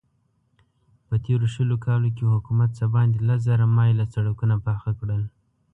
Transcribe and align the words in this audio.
په 1.07 1.15
تېرو 1.25 1.45
شلو 1.53 1.75
کالو 1.85 2.09
کې 2.15 2.25
حکومت 2.33 2.69
څه 2.79 2.85
باندې 2.95 3.17
لس 3.27 3.39
زره 3.49 3.65
مايله 3.77 4.05
سړکونه 4.15 4.55
پاخه 4.65 4.91
کړل. 4.99 5.23